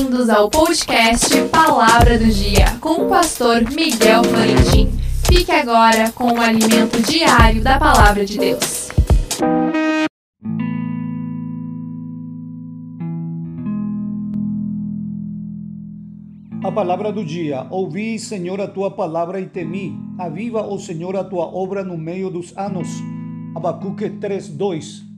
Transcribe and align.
Bem-vindos 0.00 0.30
ao 0.30 0.48
podcast 0.48 1.28
Palavra 1.48 2.18
do 2.18 2.24
Dia 2.24 2.64
com 2.80 3.04
o 3.04 3.08
pastor 3.10 3.60
Miguel 3.70 4.24
Florentin. 4.24 4.90
Fique 5.26 5.52
agora 5.52 6.10
com 6.12 6.32
o 6.32 6.40
alimento 6.40 7.02
diário 7.02 7.62
da 7.62 7.78
Palavra 7.78 8.24
de 8.24 8.38
Deus. 8.38 8.88
A 16.64 16.72
palavra 16.72 17.12
do 17.12 17.22
dia. 17.22 17.66
Ouvi, 17.68 18.18
Senhor, 18.18 18.58
a 18.58 18.66
tua 18.66 18.90
palavra 18.90 19.38
e 19.38 19.46
temi. 19.46 20.00
Aviva, 20.18 20.62
ó 20.62 20.78
Senhor, 20.78 21.14
a 21.14 21.24
tua 21.24 21.44
obra 21.44 21.84
no 21.84 21.98
meio 21.98 22.30
dos 22.30 22.56
anos. 22.56 22.88
Abacuque 23.54 24.08
3:2. 24.08 25.09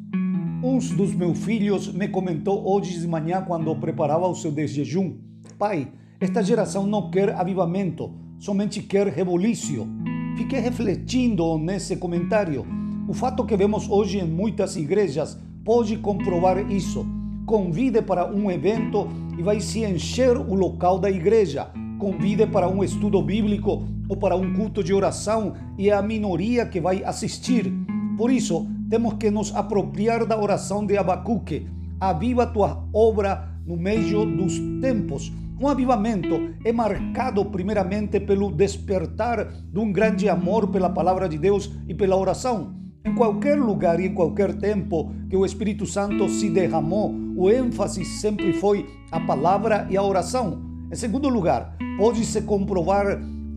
Um 0.65 0.79
dos 0.79 1.13
meus 1.13 1.45
filhos 1.45 1.93
me 1.93 2.07
comentou 2.07 2.65
hoje 2.73 3.01
de 3.01 3.09
manhã 3.09 3.43
quando 3.45 3.75
preparava 3.75 4.29
o 4.29 4.35
seu 4.37 4.53
desjejum. 4.53 5.17
Pai, 5.59 5.89
esta 6.21 6.41
geração 6.41 6.87
não 6.87 7.11
quer 7.11 7.35
avivamento, 7.35 8.13
somente 8.39 8.81
quer 8.81 9.09
rebolício. 9.09 9.89
Fiquei 10.37 10.61
refletindo 10.61 11.59
nesse 11.59 11.97
comentário. 11.97 12.65
O 13.09 13.13
fato 13.13 13.45
que 13.45 13.57
vemos 13.57 13.91
hoje 13.91 14.21
em 14.21 14.25
muitas 14.25 14.77
igrejas 14.77 15.37
pode 15.65 15.97
comprovar 15.97 16.71
isso. 16.71 17.05
Convide 17.45 18.01
para 18.01 18.33
um 18.33 18.49
evento 18.49 19.09
e 19.37 19.43
vai 19.43 19.59
se 19.59 19.85
encher 19.85 20.37
o 20.37 20.55
local 20.55 20.97
da 20.97 21.11
igreja. 21.11 21.73
Convide 21.99 22.47
para 22.47 22.69
um 22.69 22.85
estudo 22.85 23.21
bíblico 23.21 23.83
ou 24.09 24.17
para 24.17 24.37
um 24.37 24.55
culto 24.55 24.85
de 24.85 24.95
oração 24.95 25.55
e 25.77 25.91
é 25.91 25.93
a 25.93 26.01
minoria 26.03 26.65
que 26.65 26.81
vai 26.81 27.03
assistir. 27.03 27.73
Por 28.17 28.31
isso, 28.31 28.65
temos 28.93 29.15
que 29.15 29.31
nos 29.31 29.57
apropriar 29.57 30.27
da 30.27 30.39
oração 30.39 30.85
de 30.85 30.99
Abacuque. 30.99 31.67
Aviva 31.99 32.47
tua 32.47 32.87
obra 32.93 33.49
no 33.65 33.75
meio 33.75 34.27
dos 34.27 34.59
tempos. 34.83 35.33
Um 35.59 35.67
avivamento 35.67 36.55
é 36.63 36.71
marcado 36.75 37.43
primeiramente 37.47 38.21
pelo 38.21 38.53
despertar 38.53 39.51
de 39.51 39.79
um 39.79 39.91
grande 39.91 40.29
amor 40.29 40.69
pela 40.69 40.91
palavra 40.91 41.27
de 41.27 41.39
Deus 41.39 41.73
e 41.89 41.95
pela 41.95 42.19
oração. 42.19 42.75
Em 43.03 43.15
qualquer 43.15 43.59
lugar 43.59 43.99
e 43.99 44.09
em 44.09 44.15
qualquer 44.15 44.53
tempo 44.59 45.11
que 45.31 45.39
o 45.39 45.47
Espírito 45.47 45.87
Santo 45.87 46.29
se 46.29 46.51
derramou, 46.51 47.15
o 47.35 47.51
ênfase 47.51 48.05
sempre 48.05 48.53
foi 48.53 48.87
a 49.11 49.19
palavra 49.19 49.87
e 49.89 49.97
a 49.97 50.03
oração. 50.03 50.61
Em 50.93 50.97
segundo 50.97 51.31
lugar, 51.31 51.79
pode-se 51.97 52.43
comprovar 52.43 53.07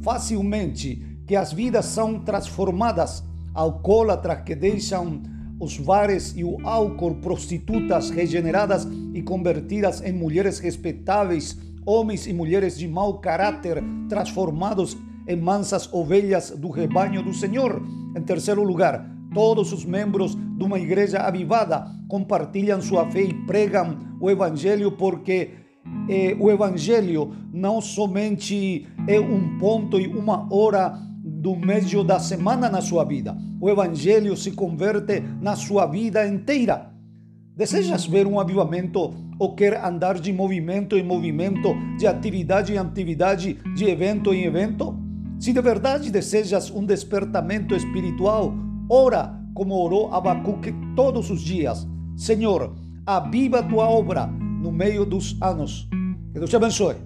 facilmente 0.01 1.19
que 1.27 1.35
as 1.35 1.51
vidas 1.51 1.87
são 1.87 2.19
transformadas 2.19 3.21
alcoólatras 3.55 4.41
que 4.43 4.53
deixam 4.53 5.23
os 5.59 5.77
bares 5.79 6.33
e 6.35 6.43
o 6.43 6.57
álcool, 6.67 7.15
prostitutas 7.15 8.09
regeneradas 8.09 8.85
e 9.13 9.21
convertidas 9.21 10.01
em 10.01 10.11
mulheres 10.11 10.59
respeitáveis, 10.59 11.57
homens 11.85 12.27
e 12.27 12.33
mulheres 12.33 12.77
de 12.77 12.87
mau 12.87 13.19
caráter 13.19 13.81
transformados 14.09 14.97
em 15.27 15.37
mansas 15.37 15.91
ovelhas 15.93 16.51
do 16.51 16.69
rebanho 16.69 17.23
do 17.23 17.33
Senhor. 17.33 17.81
Em 18.15 18.21
terceiro 18.21 18.63
lugar, 18.63 19.09
todos 19.33 19.71
os 19.71 19.85
membros 19.85 20.35
de 20.35 20.63
uma 20.63 20.79
igreja 20.79 21.19
avivada 21.19 21.87
compartilham 22.07 22.81
sua 22.81 23.09
fé 23.09 23.21
e 23.21 23.33
pregam 23.45 23.97
o 24.19 24.29
Evangelho 24.29 24.91
porque 24.91 25.51
eh, 26.09 26.35
o 26.39 26.51
Evangelho 26.51 27.33
não 27.53 27.79
somente 27.81 28.87
é 29.07 29.19
um 29.19 29.57
ponto 29.57 29.99
e 29.99 30.07
uma 30.07 30.47
hora 30.53 30.97
do 31.45 31.55
meio 31.55 32.03
da 32.03 32.17
semana 32.17 32.67
na 32.71 32.81
sua 32.81 33.03
vida. 33.03 33.37
O 33.61 33.69
Evangelho 33.69 34.35
se 34.35 34.53
converte 34.53 35.23
na 35.39 35.55
sua 35.55 35.85
vida 35.85 36.27
inteira. 36.27 36.91
Desejas 37.55 38.07
ver 38.07 38.25
um 38.25 38.39
avivamento 38.39 39.13
ou 39.37 39.53
quer 39.53 39.79
andar 39.85 40.19
de 40.19 40.33
movimento 40.33 40.97
em 40.97 41.03
movimento, 41.03 41.75
de 41.99 42.07
atividade 42.07 42.73
em 42.73 42.79
atividade, 42.79 43.59
de 43.75 43.85
evento 43.85 44.33
em 44.33 44.45
evento? 44.45 44.97
Se 45.39 45.53
de 45.53 45.61
verdade 45.61 46.11
desejas 46.11 46.71
um 46.71 46.83
despertamento 46.83 47.75
espiritual, 47.75 48.51
ora 48.89 49.39
como 49.53 49.75
orou 49.75 50.11
Abacuque 50.15 50.73
todos 50.95 51.29
os 51.29 51.41
dias. 51.41 51.87
Senhor, 52.17 52.73
aviva 53.05 53.61
tua 53.61 53.87
obra 53.87 54.25
no 54.25 54.71
meio 54.71 55.05
dos 55.05 55.37
anos. 55.39 55.87
Que 56.33 56.39
Deus 56.39 56.49
te 56.49 56.55
abençoe. 56.55 57.04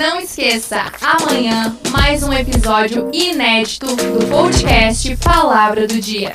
Não 0.00 0.18
esqueça, 0.18 0.90
amanhã 1.02 1.76
mais 1.90 2.22
um 2.22 2.32
episódio 2.32 3.10
inédito 3.12 3.84
do 3.84 4.26
podcast 4.30 5.14
Palavra 5.18 5.86
do 5.86 6.00
Dia. 6.00 6.32